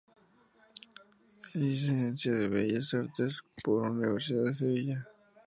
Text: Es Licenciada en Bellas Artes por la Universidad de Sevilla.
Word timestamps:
Es 1.53 1.59
Licenciada 1.59 2.45
en 2.45 2.49
Bellas 2.53 2.91
Artes 2.95 3.39
por 3.63 3.83
la 3.85 3.91
Universidad 3.91 4.45
de 4.45 4.53
Sevilla. 4.55 5.07